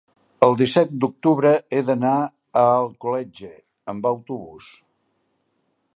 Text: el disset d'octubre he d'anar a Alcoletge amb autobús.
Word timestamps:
el 0.45 0.55
disset 0.61 0.93
d'octubre 1.03 1.51
he 1.79 1.83
d'anar 1.89 2.15
a 2.23 2.65
Alcoletge 2.69 3.53
amb 3.95 4.09
autobús. 4.15 4.75